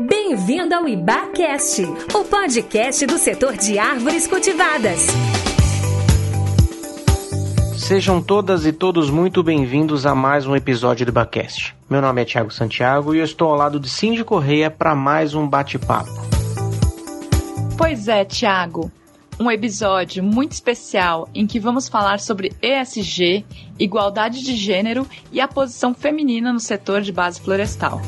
[0.00, 1.82] Bem-vindo ao IBACast,
[2.14, 5.06] o podcast do setor de árvores cultivadas.
[7.76, 11.76] Sejam todas e todos muito bem-vindos a mais um episódio do IBACast.
[11.90, 15.34] Meu nome é Thiago Santiago e eu estou ao lado de Cindy Correia para mais
[15.34, 16.10] um bate-papo.
[17.76, 18.90] Pois é, Thiago.
[19.38, 23.44] Um episódio muito especial em que vamos falar sobre ESG,
[23.78, 28.00] igualdade de gênero e a posição feminina no setor de base florestal.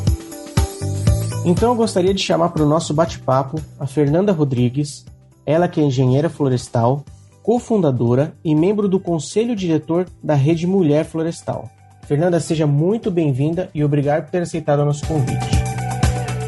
[1.44, 5.04] Então eu gostaria de chamar para o nosso bate-papo a Fernanda Rodrigues,
[5.44, 7.04] ela que é engenheira florestal,
[7.42, 11.70] cofundadora e membro do conselho diretor da Rede Mulher Florestal.
[12.06, 15.46] Fernanda, seja muito bem-vinda e obrigado por ter aceitado o nosso convite.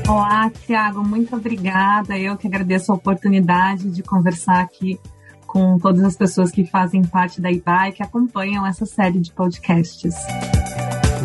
[0.09, 2.17] Olá, Tiago, muito obrigada.
[2.17, 4.99] Eu que agradeço a oportunidade de conversar aqui
[5.47, 9.31] com todas as pessoas que fazem parte da IBA e que acompanham essa série de
[9.31, 10.15] podcasts.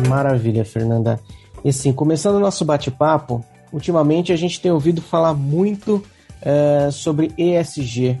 [0.08, 1.18] Maravilha, Fernanda.
[1.64, 3.42] E assim, começando o nosso bate-papo,
[3.72, 6.04] ultimamente a gente tem ouvido falar muito
[6.40, 8.18] é, sobre ESG,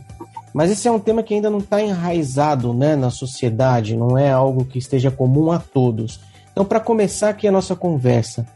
[0.54, 4.30] mas esse é um tema que ainda não está enraizado né, na sociedade, não é
[4.30, 6.20] algo que esteja comum a todos.
[6.52, 8.46] Então, para começar aqui a nossa conversa,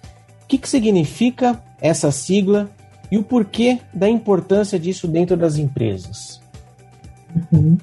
[0.42, 2.70] o que, que significa essa sigla
[3.10, 6.41] e o porquê da importância disso dentro das empresas?
[7.53, 7.78] Uhum.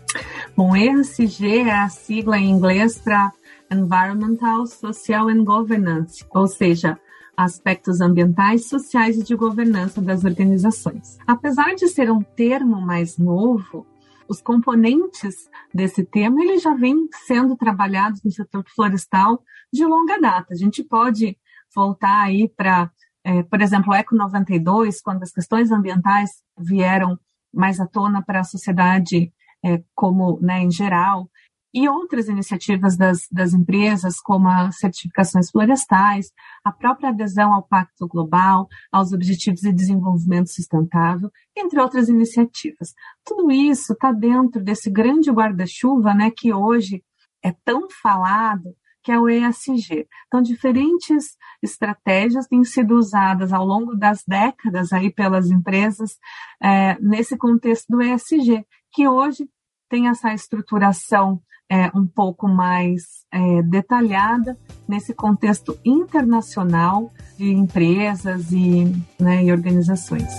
[0.55, 3.31] Bom, ESG é a sigla em inglês para
[3.71, 6.97] Environmental, Social and Governance, ou seja,
[7.35, 11.17] aspectos ambientais, sociais e de governança das organizações.
[11.25, 13.85] Apesar de ser um termo mais novo,
[14.27, 20.53] os componentes desse tema ele já vem sendo trabalhados no setor florestal de longa data.
[20.53, 21.37] A gente pode
[21.75, 22.91] voltar aí para,
[23.23, 27.19] é, por exemplo, o Eco 92, quando as questões ambientais vieram
[27.53, 29.31] mais à tona para a sociedade
[29.65, 31.29] é, como né, em geral,
[31.73, 36.31] e outras iniciativas das, das empresas, como as certificações florestais,
[36.63, 42.93] a própria adesão ao Pacto Global, aos Objetivos de Desenvolvimento Sustentável, entre outras iniciativas.
[43.25, 47.03] Tudo isso está dentro desse grande guarda-chuva né, que hoje
[47.43, 50.07] é tão falado, que é o ESG.
[50.27, 56.17] Então, diferentes estratégias têm sido usadas ao longo das décadas aí pelas empresas
[56.61, 59.49] é, nesse contexto do ESG, que hoje
[59.89, 61.41] tem essa estruturação
[61.73, 64.55] é, um pouco mais é, detalhada
[64.87, 70.31] nesse contexto internacional de empresas e, né, e organizações.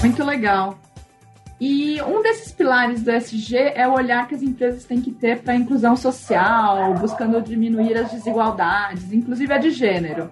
[0.00, 0.78] Muito legal.
[1.60, 5.42] E um desses pilares do SG é o olhar que as empresas têm que ter
[5.42, 10.30] para a inclusão social, buscando diminuir as desigualdades, inclusive a de gênero.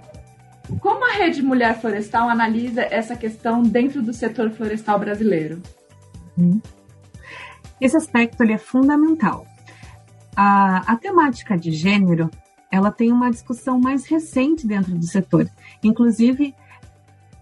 [0.80, 5.60] Como a Rede Mulher Florestal analisa essa questão dentro do setor florestal brasileiro?
[6.38, 6.58] Hum.
[7.78, 9.46] Esse aspecto ele é fundamental.
[10.40, 12.30] A, a temática de gênero
[12.70, 15.50] ela tem uma discussão mais recente dentro do setor.
[15.82, 16.54] Inclusive,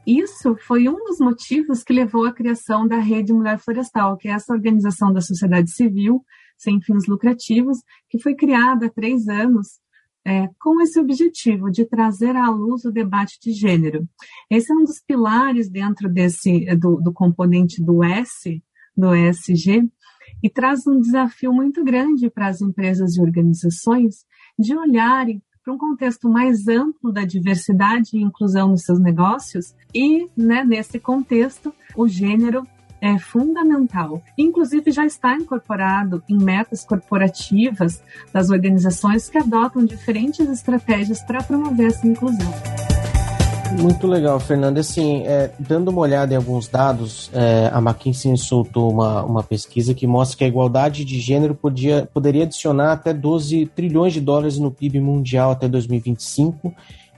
[0.07, 4.31] isso foi um dos motivos que levou à criação da Rede Mulher Florestal, que é
[4.31, 6.25] essa organização da sociedade civil
[6.57, 9.78] sem fins lucrativos, que foi criada há três anos
[10.25, 14.09] é, com esse objetivo de trazer à luz o debate de gênero.
[14.51, 18.63] Esse é um dos pilares dentro desse do, do componente do S,
[18.97, 19.87] do ESG,
[20.43, 24.25] e traz um desafio muito grande para as empresas e organizações
[24.59, 30.29] de olharem para um contexto mais amplo da diversidade e inclusão nos seus negócios e,
[30.37, 32.65] né, nesse contexto, o gênero
[33.01, 34.23] é fundamental.
[34.39, 38.03] Inclusive, já está incorporado em metas corporativas
[38.33, 42.96] das organizações que adotam diferentes estratégias para promover essa inclusão.
[43.72, 44.81] Muito legal, Fernanda.
[44.81, 49.93] Assim, é, dando uma olhada em alguns dados, é, a McKinsey soltou uma, uma pesquisa
[49.93, 54.59] que mostra que a igualdade de gênero podia, poderia adicionar até 12 trilhões de dólares
[54.59, 56.72] no PIB mundial até 2025.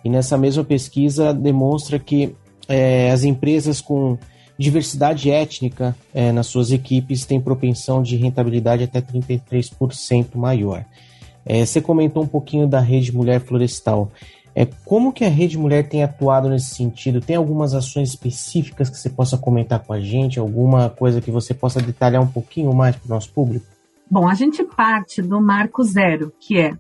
[0.05, 2.35] E nessa mesma pesquisa demonstra que
[2.69, 4.19] é, as empresas com
[4.59, 10.85] diversidade étnica é, nas suas equipes têm propensão de rentabilidade até 33% maior.
[11.47, 14.11] É, você comentou um pouquinho da rede Mulher Florestal.
[14.61, 17.21] É, como que a Rede Mulher tem atuado nesse sentido?
[17.21, 20.41] Tem algumas ações específicas que você possa comentar com a gente?
[20.41, 23.65] Alguma coisa que você possa detalhar um pouquinho mais para o nosso público?
[24.11, 26.73] Bom, a gente parte do marco zero, que é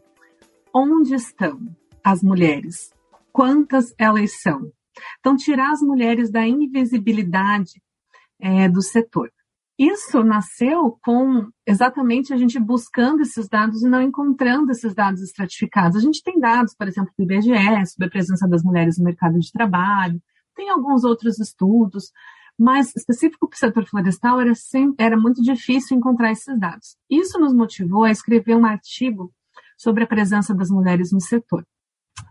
[0.75, 1.57] onde estão
[2.03, 2.91] as mulheres?
[3.33, 4.73] Quantas elas são?
[5.21, 7.81] Então, tirar as mulheres da invisibilidade
[8.41, 9.31] é, do setor.
[9.79, 15.97] Isso nasceu com exatamente a gente buscando esses dados e não encontrando esses dados estratificados.
[15.97, 19.39] A gente tem dados, por exemplo, do IBGE sobre a presença das mulheres no mercado
[19.39, 20.21] de trabalho,
[20.57, 22.11] tem alguns outros estudos,
[22.59, 26.97] mas específico para o setor florestal era, sempre, era muito difícil encontrar esses dados.
[27.09, 29.33] Isso nos motivou a escrever um artigo
[29.77, 31.65] sobre a presença das mulheres no setor.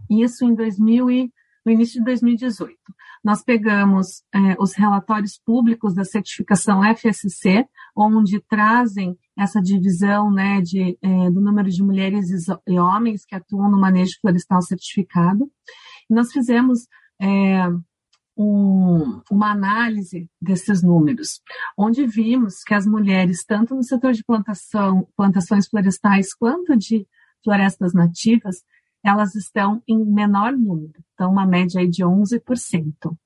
[0.10, 1.32] Isso em 2000 e
[1.68, 2.74] no início de 2018.
[3.22, 10.98] Nós pegamos é, os relatórios públicos da certificação FSC, onde trazem essa divisão né, de,
[11.02, 12.30] é, do número de mulheres
[12.66, 15.52] e homens que atuam no manejo florestal certificado.
[16.10, 16.88] E nós fizemos
[17.22, 17.68] é,
[18.38, 21.42] um, uma análise desses números,
[21.78, 27.06] onde vimos que as mulheres, tanto no setor de plantação, plantações florestais quanto de
[27.44, 28.64] florestas nativas,
[29.08, 33.18] elas estão em menor número, então uma média aí de 11%.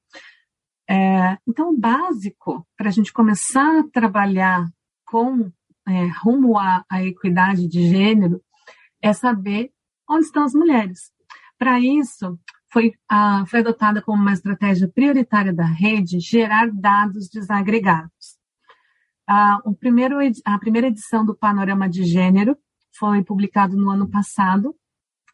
[0.90, 4.68] É, então, o básico para a gente começar a trabalhar
[5.06, 5.52] com
[5.88, 8.42] é, rumo à, à equidade de gênero
[9.02, 9.72] é saber
[10.10, 11.12] onde estão as mulheres.
[11.58, 12.38] Para isso,
[12.72, 12.94] foi,
[13.48, 18.40] foi adotada como uma estratégia prioritária da rede gerar dados desagregados.
[19.64, 22.58] O primeiro, a primeira edição do Panorama de Gênero
[22.98, 24.76] foi publicado no ano passado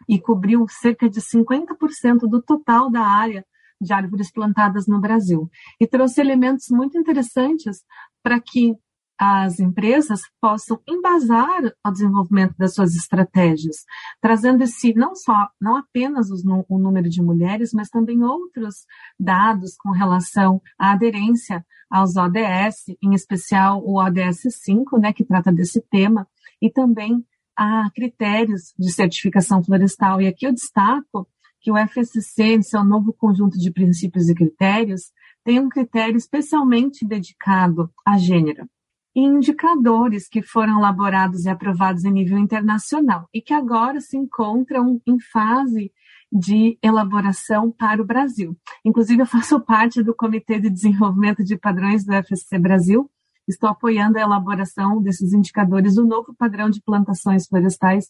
[0.07, 3.45] e cobriu cerca de 50% do total da área
[3.79, 5.49] de árvores plantadas no Brasil.
[5.79, 7.83] E trouxe elementos muito interessantes
[8.23, 8.75] para que
[9.19, 13.77] as empresas possam embasar o desenvolvimento das suas estratégias,
[14.21, 18.85] trazendo esse não só, não apenas os, o número de mulheres, mas também outros
[19.19, 25.51] dados com relação à aderência aos ODS, em especial o ODS 5, né, que trata
[25.51, 26.27] desse tema,
[26.61, 27.25] e também
[27.57, 30.21] a critérios de certificação florestal.
[30.21, 31.27] E aqui eu destaco
[31.59, 35.11] que o FSC, em seu novo conjunto de princípios e critérios,
[35.43, 38.69] tem um critério especialmente dedicado a gênero
[39.17, 45.01] e indicadores que foram elaborados e aprovados em nível internacional e que agora se encontram
[45.07, 45.91] em fase
[46.31, 48.55] de elaboração para o Brasil.
[48.85, 53.09] Inclusive, eu faço parte do Comitê de Desenvolvimento de Padrões do FSC Brasil,
[53.47, 58.05] estou apoiando a elaboração desses indicadores do novo padrão de plantações florestais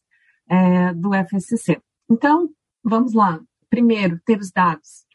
[0.49, 1.81] é, do FSC.
[2.09, 2.49] Então,
[2.83, 3.39] vamos lá.
[3.69, 5.05] Primeiro, ter os dados.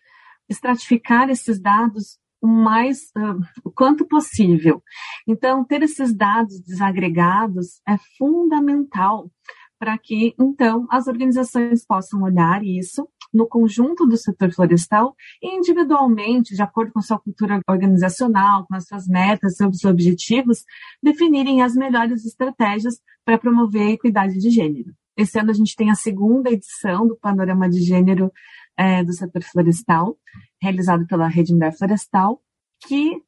[0.49, 4.83] Estratificar esses dados o mais uh, o quanto possível.
[5.27, 9.31] Então, ter esses dados desagregados é fundamental
[9.79, 16.55] para que, então, as organizações possam olhar isso no conjunto do setor florestal e individualmente,
[16.55, 20.65] de acordo com sua cultura organizacional, com as suas metas, seus objetivos,
[21.03, 24.93] definirem as melhores estratégias para promover a equidade de gênero.
[25.17, 28.33] Esse ano a gente tem a segunda edição do Panorama de Gênero
[28.77, 30.17] é, do setor florestal,
[30.61, 32.41] realizado pela Rede Mulher Florestal,
[32.87, 33.23] que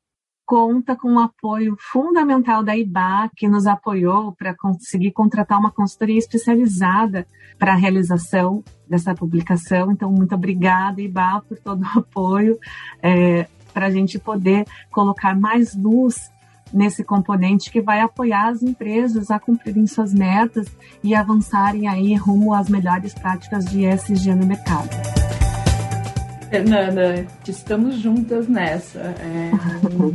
[0.47, 6.19] conta com o apoio fundamental da IBA, que nos apoiou para conseguir contratar uma consultoria
[6.19, 7.27] especializada
[7.59, 9.91] para a realização dessa publicação.
[9.93, 12.59] Então, muito obrigada, IBA, por todo o apoio,
[13.03, 16.31] é, para a gente poder colocar mais luz
[16.73, 20.67] nesse componente que vai apoiar as empresas a cumprirem suas metas
[21.03, 25.14] e avançarem aí rumo às melhores práticas de ESG no mercado.
[26.65, 29.01] Fernanda, estamos juntas nessa.
[29.01, 29.51] É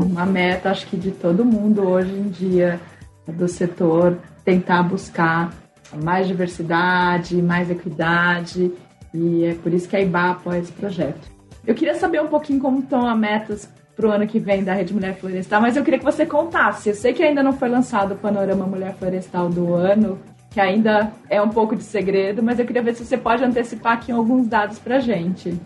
[0.01, 2.79] uma meta, acho que de todo mundo hoje em dia
[3.27, 5.53] do setor tentar buscar
[6.01, 8.71] mais diversidade, mais equidade,
[9.13, 11.29] e é por isso que a IBA apoia esse projeto.
[11.67, 14.73] Eu queria saber um pouquinho como estão as metas para o ano que vem da
[14.73, 16.87] Rede Mulher Florestal, mas eu queria que você contasse.
[16.87, 20.17] Eu sei que ainda não foi lançado o Panorama Mulher Florestal do ano,
[20.49, 23.93] que ainda é um pouco de segredo, mas eu queria ver se você pode antecipar
[23.97, 25.59] aqui alguns dados para gente.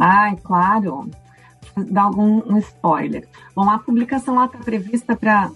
[0.00, 1.10] Ai, claro.
[1.76, 3.28] Dar algum um spoiler.
[3.54, 5.50] Bom, a publicação está prevista para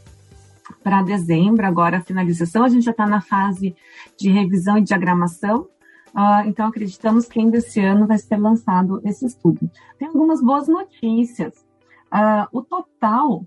[0.83, 2.65] para dezembro, agora a finalização.
[2.65, 3.75] A gente já está na fase
[4.19, 5.69] de revisão e diagramação.
[6.15, 9.71] Uh, então, acreditamos que ainda esse ano vai ser lançado esse estudo.
[9.99, 11.55] Tem algumas boas notícias.
[12.13, 13.47] Uh, o total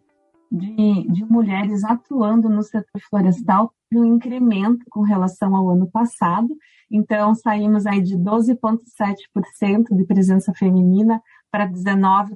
[0.51, 6.47] de, de mulheres atuando no setor florestal um incremento com relação ao ano passado.
[6.91, 12.35] Então, saímos aí de 12,7% de presença feminina para 19%.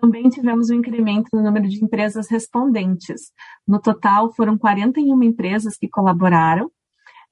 [0.00, 3.32] Também tivemos um incremento no número de empresas respondentes.
[3.66, 6.70] No total, foram 41 empresas que colaboraram,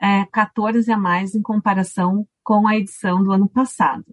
[0.00, 4.04] é, 14 a mais em comparação com a edição do ano passado.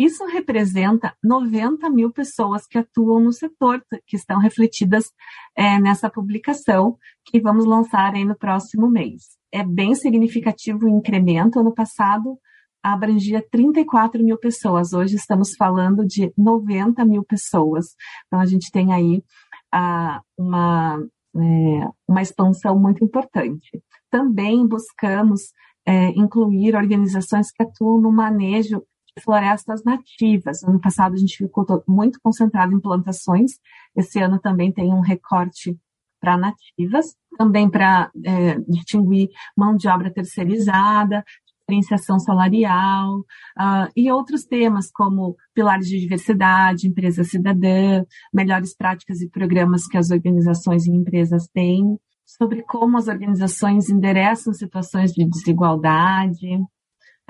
[0.00, 5.12] Isso representa 90 mil pessoas que atuam no setor, que estão refletidas
[5.54, 9.36] é, nessa publicação que vamos lançar aí no próximo mês.
[9.52, 11.60] É bem significativo o incremento.
[11.60, 12.38] Ano passado
[12.82, 14.94] abrangia 34 mil pessoas.
[14.94, 17.88] Hoje estamos falando de 90 mil pessoas.
[18.26, 19.22] Então a gente tem aí
[19.70, 20.98] ah, uma,
[21.36, 23.82] é, uma expansão muito importante.
[24.10, 25.42] Também buscamos
[25.86, 28.82] é, incluir organizações que atuam no manejo
[29.18, 30.62] florestas nativas.
[30.62, 33.52] Ano passado a gente ficou muito concentrado em plantações,
[33.96, 35.76] esse ano também tem um recorte
[36.20, 41.24] para nativas, também para é, distinguir mão de obra terceirizada,
[41.70, 49.30] diferenciação salarial uh, e outros temas como pilares de diversidade, empresa cidadã, melhores práticas e
[49.30, 56.46] programas que as organizações e empresas têm, sobre como as organizações endereçam situações de desigualdade,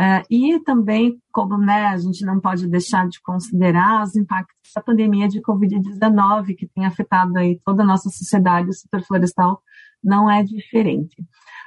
[0.01, 4.83] Uh, e também, como né, a gente não pode deixar de considerar os impactos da
[4.83, 9.61] pandemia de Covid-19, que tem afetado aí toda a nossa sociedade, o setor florestal
[10.03, 11.21] não é diferente.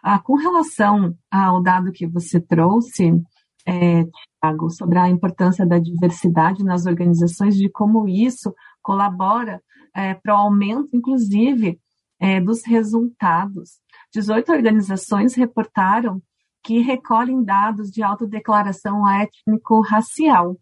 [0.04, 3.22] Uh, com relação ao dado que você trouxe,
[3.68, 4.04] é,
[4.42, 9.62] Thiago, sobre a importância da diversidade nas organizações, de como isso colabora
[9.96, 11.80] é, para o aumento, inclusive,
[12.20, 13.80] é, dos resultados.
[14.12, 16.20] 18 organizações reportaram
[16.64, 20.58] que recolhem dados de autodeclaração étnico-racial.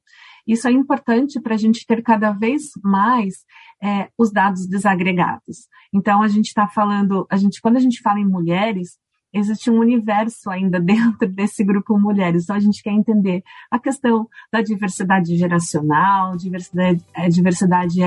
[0.47, 3.45] Isso é importante para a gente ter cada vez mais
[3.81, 5.67] é, os dados desagregados.
[5.93, 8.97] Então, a gente está falando, a gente, quando a gente fala em mulheres,
[9.33, 12.43] existe um universo ainda dentro desse grupo mulheres.
[12.43, 17.99] Então, a gente quer entender a questão da diversidade geracional, diversidade, é, diversidade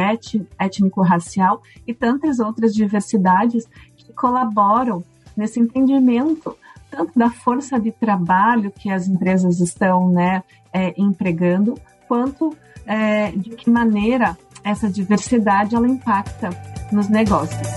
[0.58, 5.04] étnico-racial e tantas outras diversidades que colaboram
[5.36, 6.56] nesse entendimento
[6.94, 11.74] tanto da força de trabalho que as empresas estão né, é, empregando,
[12.06, 16.50] quanto é, de que maneira essa diversidade ela impacta
[16.92, 17.68] nos negócios.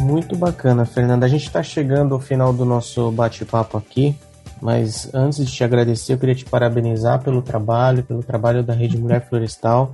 [0.00, 1.26] Muito bacana, Fernanda.
[1.26, 4.14] A gente está chegando ao final do nosso bate-papo aqui,
[4.60, 8.96] mas antes de te agradecer, eu queria te parabenizar pelo trabalho, pelo trabalho da Rede
[8.96, 9.92] Mulher Florestal.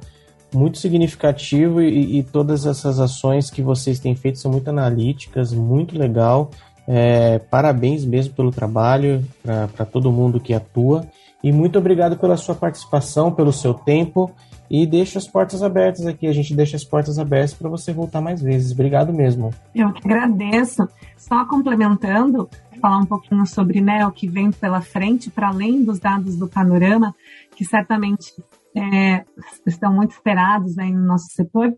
[0.53, 5.97] Muito significativo e, e todas essas ações que vocês têm feito são muito analíticas, muito
[5.97, 6.51] legal.
[6.93, 11.07] É, parabéns mesmo pelo trabalho, para todo mundo que atua.
[11.41, 14.29] E muito obrigado pela sua participação, pelo seu tempo.
[14.69, 16.27] E deixo as portas abertas aqui.
[16.27, 18.73] A gente deixa as portas abertas para você voltar mais vezes.
[18.73, 19.51] Obrigado mesmo.
[19.73, 20.89] Eu que agradeço.
[21.17, 26.01] Só complementando, falar um pouquinho sobre né, o que vem pela frente, para além dos
[26.01, 27.15] dados do panorama,
[27.55, 28.33] que certamente
[28.77, 29.25] é,
[29.65, 31.69] estão muito esperados aí no nosso setor.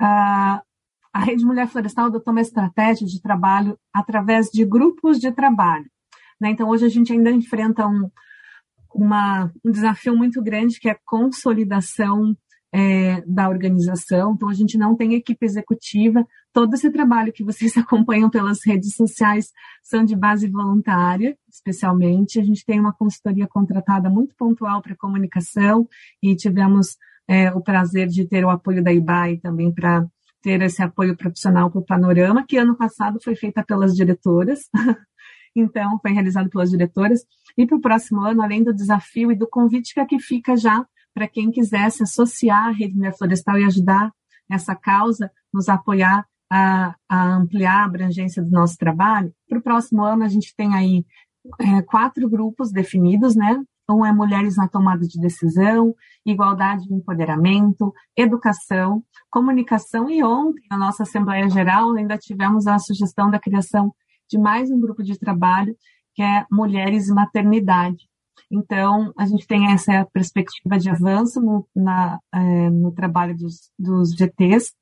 [0.00, 0.60] Uh,
[1.14, 5.88] a Rede Mulher Florestal adotou uma estratégia de trabalho através de grupos de trabalho.
[6.40, 6.50] Né?
[6.50, 8.10] Então, hoje a gente ainda enfrenta um,
[8.92, 12.36] uma, um desafio muito grande, que é a consolidação
[12.72, 14.32] é, da organização.
[14.32, 16.26] Então, a gente não tem equipe executiva.
[16.52, 19.52] Todo esse trabalho que vocês acompanham pelas redes sociais
[19.84, 22.40] são de base voluntária, especialmente.
[22.40, 25.86] A gente tem uma consultoria contratada muito pontual para comunicação
[26.20, 26.96] e tivemos
[27.28, 30.04] é, o prazer de ter o apoio da IBAI também para
[30.44, 34.68] ter esse apoio profissional para o Panorama, que ano passado foi feita pelas diretoras.
[35.56, 37.24] então, foi realizado pelas diretoras.
[37.56, 40.86] E para o próximo ano, além do desafio e do convite que aqui fica já
[41.14, 44.12] para quem quiser se associar à Rede Mulher Florestal e ajudar
[44.50, 49.32] essa causa, nos apoiar a, a ampliar a abrangência do nosso trabalho.
[49.48, 51.06] Para o próximo ano, a gente tem aí
[51.58, 53.62] é, quatro grupos definidos, né?
[53.88, 60.78] Um é Mulheres na Tomada de Decisão, Igualdade e Empoderamento, Educação, Comunicação e ontem, na
[60.78, 63.94] nossa Assembleia Geral, ainda tivemos a sugestão da criação
[64.28, 65.76] de mais um grupo de trabalho,
[66.14, 68.08] que é Mulheres e Maternidade.
[68.50, 74.14] Então, a gente tem essa perspectiva de avanço no, na, é, no trabalho dos, dos
[74.14, 74.72] GTs,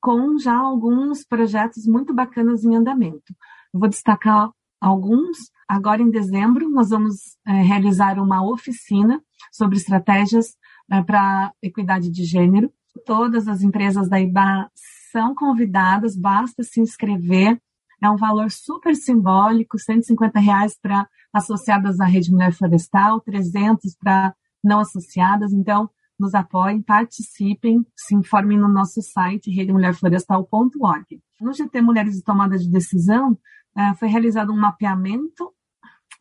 [0.00, 3.34] com já alguns projetos muito bacanas em andamento.
[3.72, 5.50] Vou destacar alguns.
[5.68, 10.56] Agora, em dezembro, nós vamos é, realizar uma oficina sobre estratégias
[10.90, 12.72] é, para equidade de gênero.
[13.06, 14.70] Todas as empresas da IBA
[15.10, 17.60] são convidadas, basta se inscrever.
[18.02, 24.34] É um valor super simbólico, 150 reais para associadas à Rede Mulher Florestal, 300 para
[24.62, 25.52] não associadas.
[25.52, 31.20] Então, nos apoiem, participem, se informem no nosso site redemulherflorestal.org.
[31.40, 33.38] No GT Mulheres de Tomada de Decisão,
[33.76, 35.52] é, foi realizado um mapeamento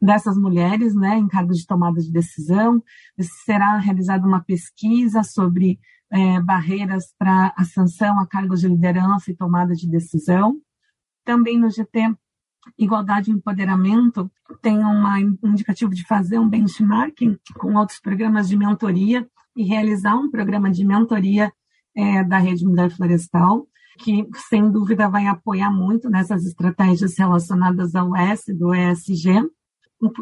[0.04, 2.84] dessas mulheres, né, em cargos de tomada de decisão.
[3.46, 5.80] Será realizada uma pesquisa sobre
[6.12, 10.58] é, barreiras para ascensão a cargos de liderança e tomada de decisão.
[11.24, 12.16] Também no GT
[12.78, 14.32] Igualdade e Empoderamento
[14.62, 20.16] tem uma, um indicativo de fazer um benchmarking com outros programas de mentoria e realizar
[20.16, 21.52] um programa de mentoria
[21.96, 23.68] é, da Rede Mulher Florestal
[24.00, 29.50] que sem dúvida vai apoiar muito nessas estratégias relacionadas ao S do ESG.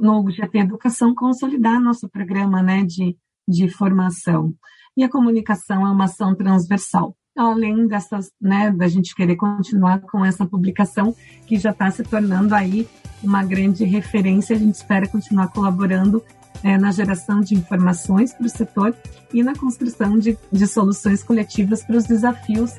[0.01, 4.53] No GT Educação, consolidar nosso programa né, de, de formação.
[4.95, 7.15] E a comunicação é uma ação transversal.
[7.37, 11.15] Além dessas, né, da gente querer continuar com essa publicação,
[11.47, 12.87] que já está se tornando aí
[13.23, 16.21] uma grande referência, a gente espera continuar colaborando
[16.63, 18.95] é, na geração de informações para o setor
[19.33, 22.73] e na construção de, de soluções coletivas para os desafios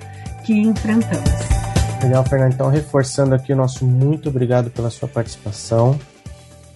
[0.44, 1.30] que enfrentamos.
[2.02, 2.52] Legal, Fernando.
[2.52, 5.98] Então, reforçando aqui o nosso muito obrigado pela sua participação.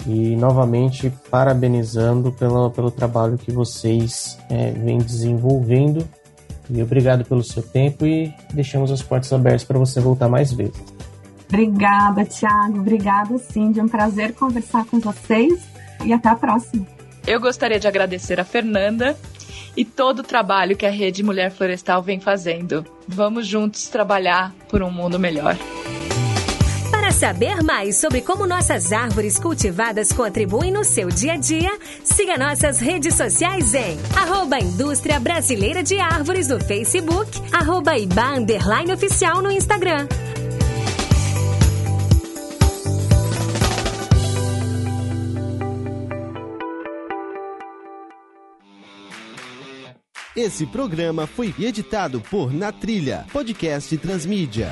[0.07, 6.07] E novamente parabenizando pelo, pelo trabalho que vocês é, vêm desenvolvendo.
[6.71, 10.81] E obrigado pelo seu tempo e deixamos as portas abertas para você voltar mais vezes.
[11.49, 12.79] Obrigada, Tiago.
[12.79, 13.81] Obrigada, Cindy.
[13.81, 15.65] É um prazer conversar com vocês
[16.05, 16.87] e até a próxima.
[17.27, 19.17] Eu gostaria de agradecer a Fernanda
[19.77, 22.85] e todo o trabalho que a Rede Mulher Florestal vem fazendo.
[23.07, 25.57] Vamos juntos trabalhar por um mundo melhor.
[27.19, 31.73] Saber mais sobre como nossas árvores cultivadas contribuem no seu dia a dia,
[32.05, 38.35] siga nossas redes sociais em arroba Indústria Brasileira de Árvores no Facebook, arroba Iba
[38.93, 40.07] Oficial no Instagram.
[50.37, 54.71] Esse programa foi editado por Na Trilha, podcast Transmídia.